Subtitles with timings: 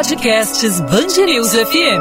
[0.00, 2.00] Podcasts Bangerils FM.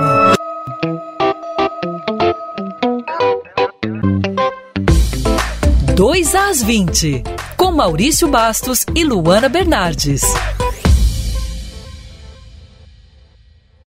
[5.98, 7.24] Dois às 20,
[7.58, 10.22] com Maurício Bastos e Luana Bernardes.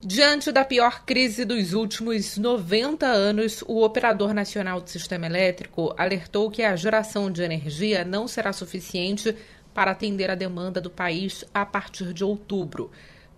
[0.01, 6.51] Diante da pior crise dos últimos 90 anos, o Operador Nacional do Sistema Elétrico alertou
[6.51, 9.37] que a geração de energia não será suficiente
[9.73, 12.91] para atender a demanda do país a partir de outubro.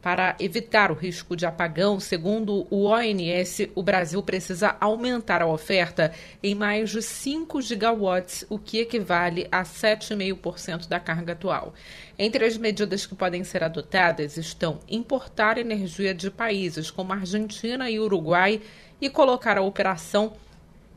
[0.03, 6.13] Para evitar o risco de apagão, segundo o ONS, o Brasil precisa aumentar a oferta
[6.43, 11.73] em mais de 5 gigawatts, o que equivale a 7,5% da carga atual.
[12.19, 18.01] Entre as medidas que podem ser adotadas estão importar energia de países como Argentina e
[18.01, 18.61] Uruguai
[19.01, 20.33] e colocar a operação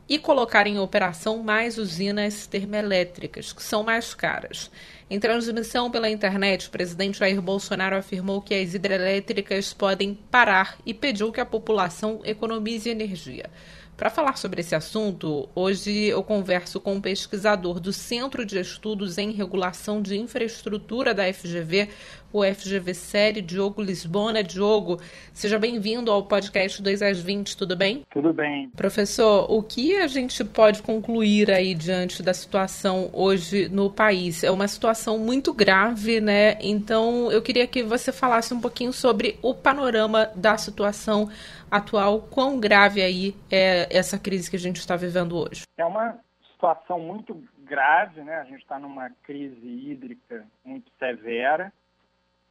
[0.08, 4.70] e colocar em operação mais usinas termoelétricas, que são mais caras.
[5.10, 10.94] Em transmissão pela internet, o presidente Jair Bolsonaro afirmou que as hidrelétricas podem parar e
[10.94, 13.50] pediu que a população economize energia.
[13.96, 19.16] Para falar sobre esse assunto, hoje eu converso com um pesquisador do Centro de Estudos
[19.16, 21.88] em Regulação de Infraestrutura da FGV,
[22.36, 24.42] o FGV Série, Diogo Lisbona.
[24.42, 25.00] Diogo,
[25.32, 28.04] seja bem-vindo ao podcast 2 às 20, tudo bem?
[28.10, 28.68] Tudo bem.
[28.70, 34.44] Professor, o que a gente pode concluir aí diante da situação hoje no país?
[34.44, 36.58] É uma situação muito grave, né?
[36.60, 41.30] Então eu queria que você falasse um pouquinho sobre o panorama da situação
[41.70, 45.62] atual, quão grave aí é essa crise que a gente está vivendo hoje?
[45.78, 46.18] É uma
[46.52, 48.36] situação muito grave, né?
[48.36, 51.72] A gente está numa crise hídrica muito severa.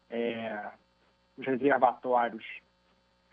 [0.09, 0.71] É,
[1.37, 2.45] os reservatórios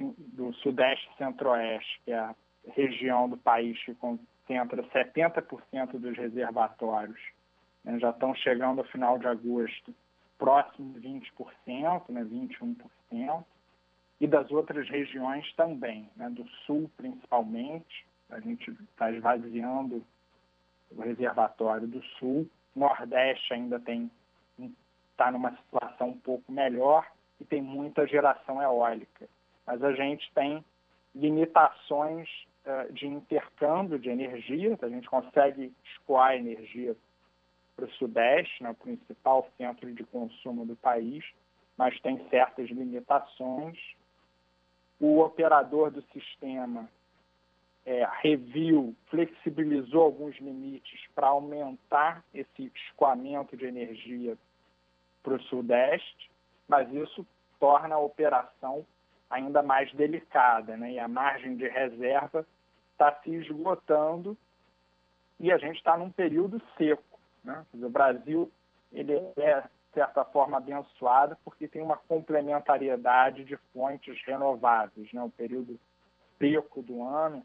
[0.00, 2.34] do Sudeste Centro-Oeste, que é a
[2.74, 7.20] região do país que concentra 70% dos reservatórios,
[7.84, 9.94] né, já estão chegando ao final de agosto
[10.38, 13.44] próximo de 20%, né, 21%
[14.20, 18.06] e das outras regiões também, né, do sul principalmente.
[18.30, 20.04] A gente está esvaziando
[20.90, 22.48] o reservatório do sul.
[22.74, 24.10] Nordeste ainda tem
[25.22, 27.06] está numa situação um pouco melhor
[27.40, 29.28] e tem muita geração eólica.
[29.64, 30.64] Mas a gente tem
[31.14, 32.28] limitações
[32.66, 36.96] uh, de intercâmbio de energia, a gente consegue escoar energia
[37.76, 41.24] para o Sudeste, né, o principal centro de consumo do país,
[41.76, 43.78] mas tem certas limitações
[45.02, 46.88] o operador do sistema
[47.84, 54.38] é, reviu, flexibilizou alguns limites para aumentar esse escoamento de energia
[55.22, 56.30] para o Sudeste,
[56.68, 57.26] mas isso
[57.60, 58.84] torna a operação
[59.30, 60.92] ainda mais delicada, né?
[60.92, 62.46] e a margem de reserva
[62.92, 64.36] está se esgotando
[65.40, 67.18] e a gente está num período seco.
[67.42, 67.64] Né?
[67.74, 68.50] o Brasil
[68.92, 75.12] ele é certa forma, abençoada, porque tem uma complementariedade de fontes renováveis.
[75.12, 75.22] Né?
[75.22, 75.78] O período
[76.38, 77.44] seco do ano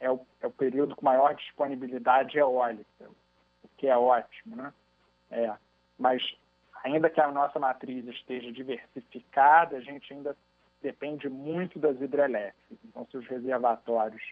[0.00, 3.10] é o, é o período com maior disponibilidade eólica,
[3.62, 4.56] o que é ótimo.
[4.56, 4.72] Né?
[5.30, 5.52] É,
[5.98, 6.22] mas,
[6.86, 10.36] ainda que a nossa matriz esteja diversificada, a gente ainda
[10.80, 12.78] depende muito das hidrelétricas.
[12.84, 14.22] Então, se os reservatórios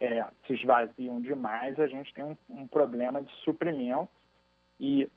[0.00, 4.08] é, se esvaziam demais, a gente tem um, um problema de suprimento
[4.80, 5.08] e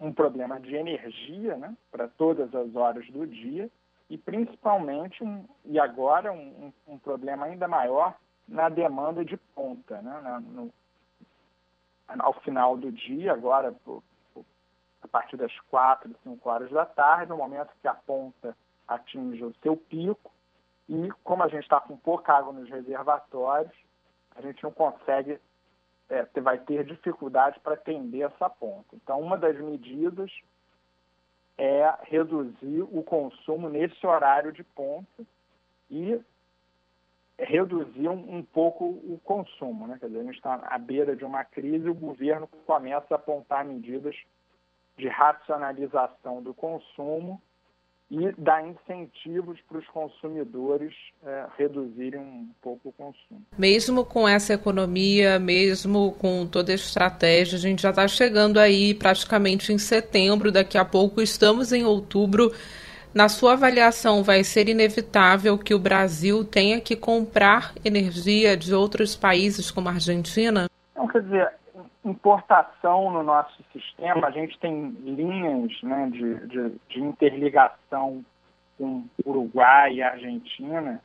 [0.00, 3.70] um problema de energia né, para todas as horas do dia
[4.08, 10.00] e principalmente, um, e agora, um, um, problema ainda maior na demanda de ponta.
[10.00, 10.72] Né, na, no,
[12.18, 13.74] ao final do dia, agora,
[15.08, 19.54] a partir das quatro, cinco horas da tarde, no momento que a ponta atinge o
[19.62, 20.30] seu pico,
[20.88, 23.74] e como a gente está com pouca água nos reservatórios,
[24.34, 25.40] a gente não consegue
[26.08, 28.94] é, vai ter dificuldade para atender essa ponta.
[28.94, 30.32] Então, uma das medidas
[31.56, 35.24] é reduzir o consumo nesse horário de ponta
[35.90, 36.18] e
[37.38, 39.86] reduzir um, um pouco o consumo.
[39.86, 39.98] Né?
[39.98, 43.16] Quer dizer, a gente está à beira de uma crise e o governo começa a
[43.16, 44.16] apontar medidas
[44.98, 47.40] de racionalização do consumo
[48.10, 53.42] e dar incentivos para os consumidores é, reduzirem um pouco o consumo.
[53.56, 58.94] Mesmo com essa economia, mesmo com toda a estratégia, a gente já está chegando aí
[58.94, 62.50] praticamente em setembro, daqui a pouco estamos em outubro.
[63.12, 69.16] Na sua avaliação, vai ser inevitável que o Brasil tenha que comprar energia de outros
[69.16, 70.68] países como a Argentina?
[70.94, 71.52] Não, quer dizer,
[72.08, 78.24] importação no nosso sistema, a gente tem linhas né, de, de, de, interligação
[78.76, 81.02] com Uruguai e Argentina,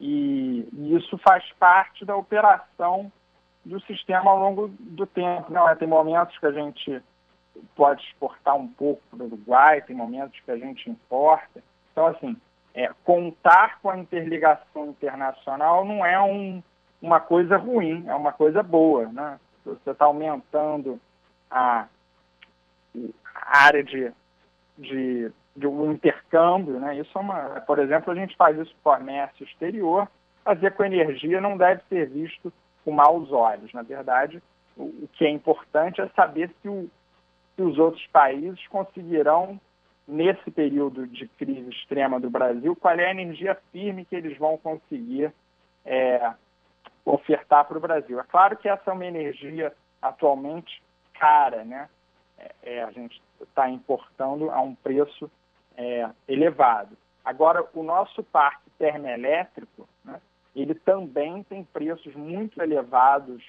[0.00, 3.10] e, e, isso faz parte da operação
[3.64, 5.52] do sistema ao longo do tempo.
[5.52, 7.02] Não, é, tem momentos que a gente
[7.74, 11.62] pode exportar um pouco para o Uruguai, tem momentos que a gente importa.
[11.92, 12.36] Então, assim,
[12.74, 16.62] é, contar com a interligação internacional não é um,
[17.00, 19.06] uma coisa ruim, é uma coisa boa.
[19.06, 19.38] Né?
[19.64, 21.00] Você está aumentando
[21.50, 21.86] a,
[23.34, 24.12] a área de,
[24.76, 26.98] de, de um intercâmbio, né?
[26.98, 30.08] Isso é uma, por exemplo, a gente faz isso com comércio exterior,
[30.44, 32.52] fazer com energia não deve ser visto
[32.84, 33.72] com maus olhos.
[33.72, 34.42] Na verdade,
[34.76, 36.90] o, o que é importante é saber se, o,
[37.56, 39.58] se os outros países conseguirão
[40.06, 44.58] nesse período de crise extrema do Brasil, qual é a energia firme que eles vão
[44.58, 45.32] conseguir
[45.84, 46.32] é,
[47.04, 48.18] ofertar para o Brasil.
[48.18, 50.82] É claro que essa é uma energia atualmente
[51.14, 51.88] cara, né?
[52.38, 55.30] É, é, a gente está importando a um preço
[55.76, 56.96] é, elevado.
[57.24, 60.20] Agora, o nosso parque termoelétrico, né,
[60.54, 63.42] ele também tem preços muito elevados,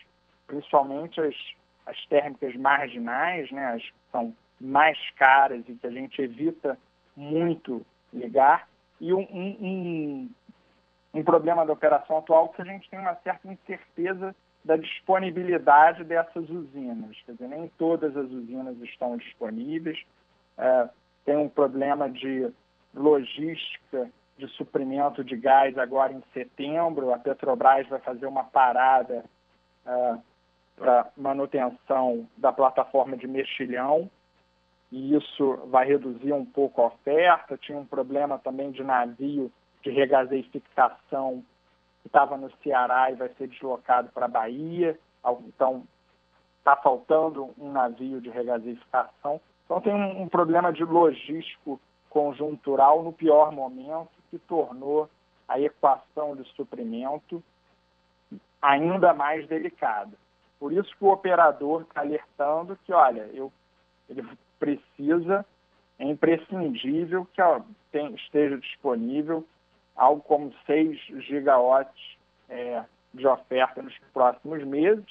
[0.47, 1.35] principalmente as,
[1.85, 6.77] as térmicas marginais, né, as que são mais caras e que a gente evita
[7.15, 8.67] muito ligar,
[8.99, 10.29] e um, um,
[11.15, 16.49] um problema da operação atual que a gente tem uma certa incerteza da disponibilidade dessas
[16.49, 17.15] usinas.
[17.25, 19.97] Quer dizer, nem todas as usinas estão disponíveis.
[20.57, 20.89] É,
[21.23, 22.51] tem um problema de
[22.93, 27.13] logística de suprimento de gás agora em setembro.
[27.13, 29.23] A Petrobras vai fazer uma parada
[29.85, 30.17] é,
[30.75, 34.09] para manutenção da plataforma de mexilhão
[34.91, 37.57] e isso vai reduzir um pouco a oferta.
[37.57, 39.51] Tinha um problema também de navio
[39.85, 41.45] de regazeificação
[42.01, 44.99] que estava no Ceará e vai ser deslocado para a Bahia.
[45.47, 45.83] Então,
[46.57, 49.39] está faltando um navio de regasificação.
[49.63, 51.79] Então, tem um, um, problema de logístico
[52.09, 55.07] conjuntural no pior momento, que tornou
[55.47, 57.43] a equação de suprimento
[58.59, 60.17] ainda mais delicada.
[60.59, 63.53] Por isso que o operador está alertando que, olha, eu,
[64.09, 64.27] ele
[64.57, 65.45] precisa,
[65.99, 67.61] é imprescindível que ó,
[67.91, 69.45] tem, esteja disponível
[69.95, 72.17] algo como 6 gigawatts
[72.49, 72.83] é,
[73.13, 75.05] de oferta nos próximos meses,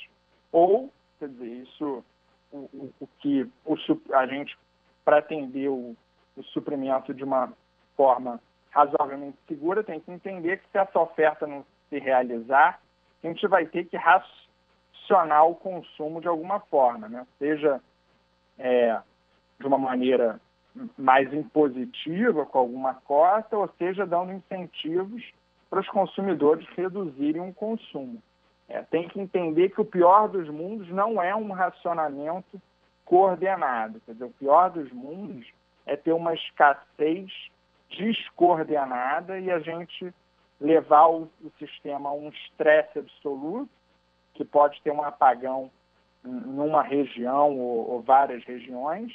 [0.53, 2.05] ou, quer dizer, isso,
[2.53, 3.77] o, o, o que o,
[4.15, 4.57] a gente,
[5.69, 5.97] o,
[6.37, 7.53] o suprimento de uma
[7.97, 8.41] forma
[8.71, 12.81] razoavelmente segura, tem que entender que se essa oferta não se realizar,
[13.23, 17.27] a gente vai ter que racionar o consumo de alguma forma, né?
[17.39, 17.81] seja
[18.59, 19.01] é,
[19.59, 20.41] de uma maneira
[20.99, 25.23] mais impositiva com alguma cota, ou seja, dando incentivos
[25.71, 28.23] para os consumidores reduzirem o consumo.
[28.69, 32.61] É, tem que entender que o pior dos mundos não é um racionamento
[33.05, 34.01] coordenado.
[34.07, 35.47] Quer dizer, o pior dos mundos
[35.87, 37.31] é ter uma escassez
[37.91, 40.13] descoordenada e a gente
[40.61, 43.71] levar o, o sistema a um estresse absoluto,
[44.33, 45.71] que pode ter um apagão
[46.25, 49.13] em uma região ou, ou várias regiões,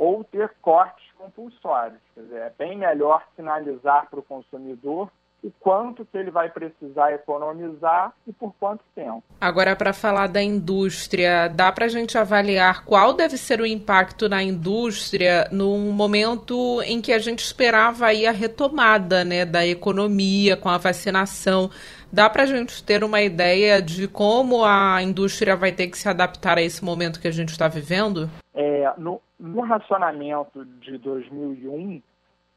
[0.00, 2.00] ou ter cortes compulsórios.
[2.14, 5.10] Quer dizer, é bem melhor sinalizar para o consumidor
[5.42, 9.22] o quanto que ele vai precisar economizar e por quanto tempo.
[9.38, 14.26] Agora, para falar da indústria, dá para a gente avaliar qual deve ser o impacto
[14.26, 20.56] na indústria num momento em que a gente esperava aí a retomada né, da economia
[20.56, 21.70] com a vacinação.
[22.12, 26.08] Dá para a gente ter uma ideia de como a indústria vai ter que se
[26.08, 28.28] adaptar a esse momento que a gente está vivendo?
[28.60, 32.02] É, no, no racionamento de 2001,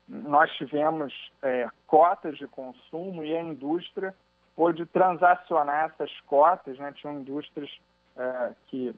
[0.05, 4.13] nós tivemos é, cotas de consumo e a indústria
[4.53, 6.91] pôde transacionar essas cotas, né?
[6.91, 7.71] tinham indústrias
[8.17, 8.93] é, que,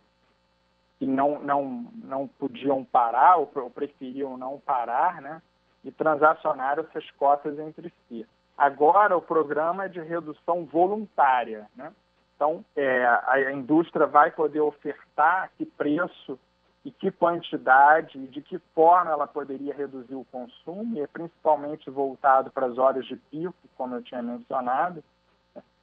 [0.97, 5.43] que não, não, não podiam parar ou, ou preferiam não parar, né?
[5.83, 8.25] e transacionaram essas cotas entre si.
[8.57, 11.93] Agora o programa é de redução voluntária, né?
[12.35, 16.37] Então, é, a indústria vai poder ofertar que preço
[16.85, 21.89] e que quantidade e de que forma ela poderia reduzir o consumo, e é principalmente
[21.89, 25.03] voltado para as horas de pico, como eu tinha mencionado.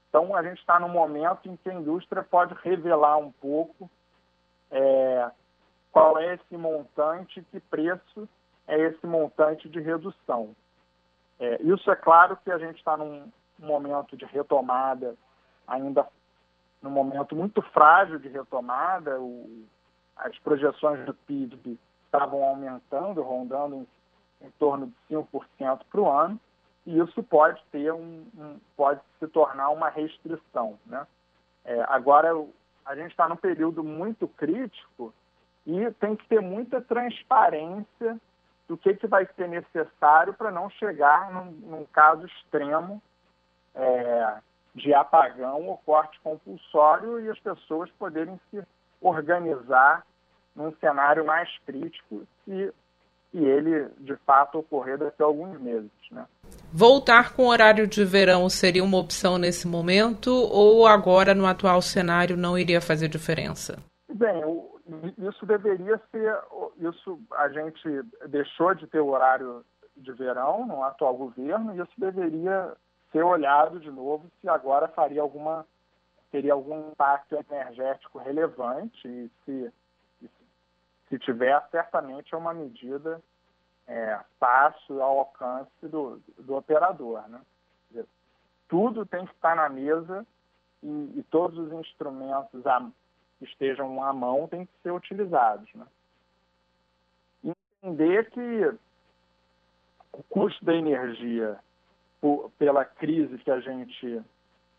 [0.08, 3.90] Então, a gente está num momento em que a indústria pode revelar um pouco
[4.70, 5.28] é,
[5.90, 8.28] qual é esse montante, que preço
[8.68, 10.54] é esse montante de redução.
[11.40, 13.28] É, isso é claro que a gente está num
[13.58, 15.16] momento de retomada,
[15.66, 16.06] ainda
[16.80, 19.20] num momento muito frágil de retomada.
[19.20, 19.66] O,
[20.16, 26.40] as projeções do PIB estavam aumentando, rondando em, em torno de 5% para o ano,
[26.86, 30.78] e isso pode ter um, um, pode se tornar uma restrição.
[30.86, 31.06] Né?
[31.64, 32.30] É, agora,
[32.84, 35.14] a gente está num período muito crítico
[35.66, 38.20] e tem que ter muita transparência
[38.68, 43.00] do que, que vai ser necessário para não chegar num, num caso extremo
[43.74, 44.38] é,
[44.74, 48.62] de apagão ou corte compulsório e as pessoas poderem se
[49.02, 50.06] organizar
[50.54, 52.72] num cenário mais crítico se
[53.34, 55.90] e ele, de fato, ocorrer daqui a alguns meses.
[56.10, 56.26] Né?
[56.70, 62.36] Voltar com horário de verão seria uma opção nesse momento ou agora, no atual cenário,
[62.36, 63.78] não iria fazer diferença?
[64.12, 64.42] Bem,
[65.18, 66.38] isso deveria ser.
[66.78, 69.64] Isso a gente deixou de ter o horário
[69.96, 72.72] de verão no atual governo e isso deveria
[73.10, 75.66] ser olhado de novo se agora faria alguma
[76.32, 79.72] teria algum impacto energético relevante e se
[81.12, 83.20] se tiver certamente é uma medida
[83.86, 87.38] é, fácil ao alcance do, do operador, né?
[87.90, 88.06] Dizer,
[88.66, 90.26] tudo tem que estar na mesa
[90.82, 92.80] e, e todos os instrumentos a,
[93.38, 95.86] que estejam à mão têm que ser utilizados, né?
[97.82, 98.74] Entender que
[100.12, 101.58] o custo da energia
[102.22, 104.22] por, pela crise que a gente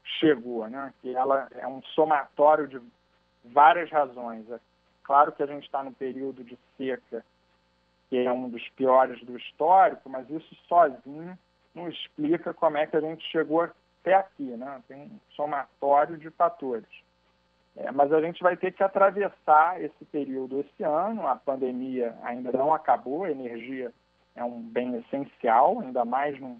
[0.03, 0.93] chegou, né?
[1.01, 2.81] que ela é um somatório de
[3.45, 4.49] várias razões.
[4.49, 4.59] É
[5.03, 7.25] claro que a gente está no período de seca,
[8.09, 11.37] que é um dos piores do histórico, mas isso sozinho
[11.73, 14.43] não explica como é que a gente chegou até aqui.
[14.43, 14.83] Né?
[14.87, 16.87] Tem um somatório de fatores.
[17.75, 21.27] É, mas a gente vai ter que atravessar esse período esse ano.
[21.27, 23.91] A pandemia ainda não acabou, a energia
[24.35, 26.59] é um bem essencial, ainda mais num,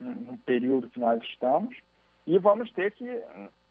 [0.00, 1.76] num período que nós estamos.
[2.26, 3.22] E vamos ter que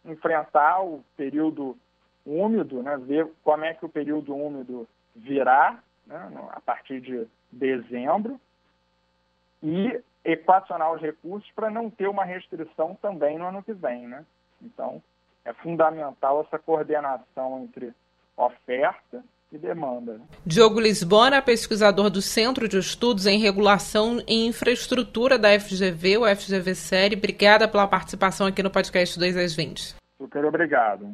[0.05, 1.77] enfrentar o período
[2.25, 8.39] úmido, né, ver como é que o período úmido virá né, a partir de dezembro
[9.62, 14.08] e equacionar os recursos para não ter uma restrição também no ano que vem.
[14.08, 14.25] Né?
[14.62, 15.01] Então,
[15.43, 17.93] é fundamental essa coordenação entre
[18.38, 20.13] oferta e demanda.
[20.13, 20.20] Né?
[20.46, 26.74] Diogo Lisbona, pesquisador do Centro de Estudos em Regulação e Infraestrutura da FGV, o FGV
[26.74, 27.15] Série.
[27.15, 29.96] Obrigada pela participação aqui no podcast 2 às 20.
[30.17, 31.13] Super obrigado.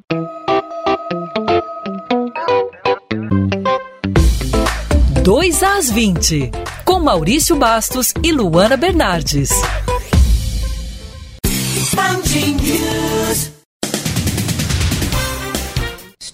[5.23, 6.51] 2 às 20,
[6.85, 9.49] com Maurício Bastos e Luana Bernardes.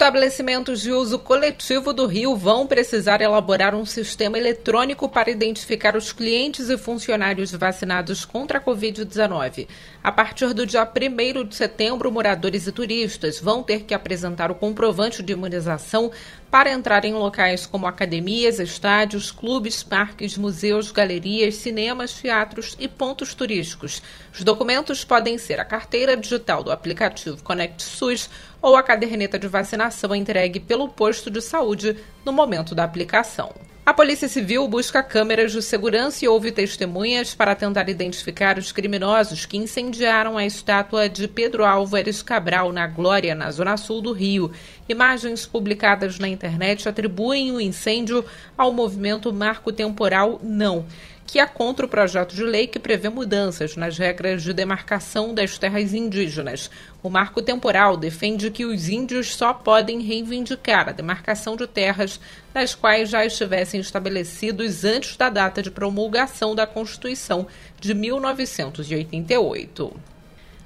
[0.03, 6.11] Estabelecimentos de uso coletivo do Rio vão precisar elaborar um sistema eletrônico para identificar os
[6.11, 9.65] clientes e funcionários vacinados contra a Covid-19.
[10.03, 14.55] A partir do dia 1 de setembro, moradores e turistas vão ter que apresentar o
[14.55, 16.11] comprovante de imunização
[16.53, 23.33] para entrar em locais como academias, estádios, clubes, parques, museus, galerias, cinemas, teatros e pontos
[23.33, 24.03] turísticos.
[24.31, 28.29] Os documentos podem ser a carteira digital do aplicativo Conect SUS
[28.61, 33.51] ou a caderneta de vacinação entregue pelo posto de saúde no momento da aplicação.
[33.85, 39.45] A Polícia Civil busca câmeras de segurança e houve testemunhas para tentar identificar os criminosos
[39.45, 44.53] que incendiaram a estátua de Pedro Álvares Cabral na Glória, na zona sul do Rio.
[44.87, 48.23] Imagens publicadas na internet atribuem o incêndio
[48.57, 50.85] ao movimento Marco Temporal Não
[51.25, 55.57] que é contra o projeto de lei que prevê mudanças nas regras de demarcação das
[55.57, 56.69] terras indígenas.
[57.01, 62.19] O marco temporal defende que os índios só podem reivindicar a demarcação de terras
[62.53, 67.47] nas quais já estivessem estabelecidos antes da data de promulgação da Constituição
[67.79, 70.12] de 1988.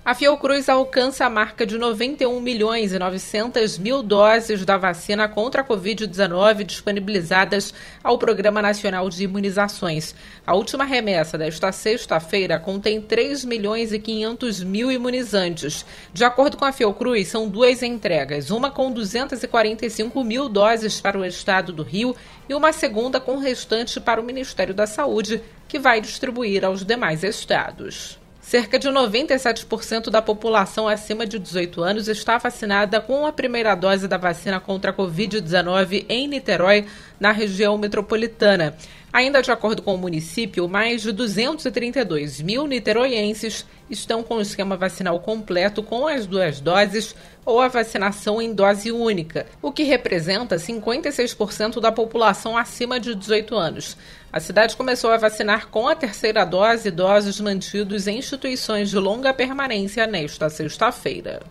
[0.08, 5.62] A Fiocruz alcança a marca de 91 milhões e 900 mil doses da vacina contra
[5.62, 10.16] a Covid-19 disponibilizadas ao Programa Nacional de Imunizações.
[10.46, 15.86] A última remessa desta sexta-feira contém 3 milhões e 500 mil imunizantes.
[16.14, 21.26] De acordo com a Fiocruz, são duas entregas, uma com 245 mil doses para o
[21.26, 22.16] estado do Rio
[22.48, 26.86] e uma segunda com o restante para o Ministério da Saúde, que vai distribuir aos
[26.86, 28.18] demais estados.
[28.48, 34.08] Cerca de 97% da população acima de 18 anos está vacinada com a primeira dose
[34.08, 36.86] da vacina contra a Covid-19 em Niterói,
[37.20, 38.74] na região metropolitana.
[39.18, 44.78] Ainda de acordo com o município, mais de 232 mil niteroienses estão com o esquema
[44.78, 50.58] vacinal completo com as duas doses ou a vacinação em dose única, o que representa
[50.58, 53.98] 56% da população acima de 18 anos.
[54.32, 59.34] A cidade começou a vacinar com a terceira dose idosos mantidos em instituições de longa
[59.34, 61.42] permanência nesta sexta-feira.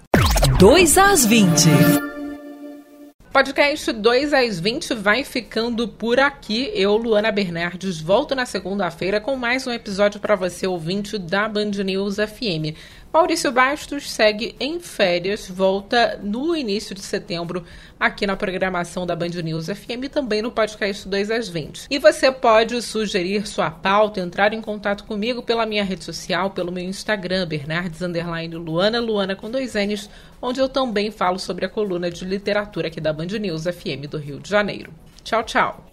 [0.61, 2.16] 2 às 20.
[3.37, 6.71] Podcast 2 às 20 vai ficando por aqui.
[6.73, 11.73] Eu, Luana Bernardes, volto na segunda-feira com mais um episódio para você, ouvinte da Band
[11.85, 12.73] News FM.
[13.13, 17.65] Maurício Bastos segue em férias, volta no início de setembro
[17.99, 21.87] aqui na programação da Band News FM e também no podcast 2 às 20.
[21.91, 26.71] E você pode sugerir sua pauta, entrar em contato comigo pela minha rede social, pelo
[26.71, 28.01] meu Instagram, Bernardes
[28.53, 30.11] Luana, Luana com dois N's,
[30.41, 34.19] onde eu também falo sobre a coluna de literatura aqui da Band News FM do
[34.19, 34.93] Rio de Janeiro.
[35.25, 35.85] Tchau, tchau.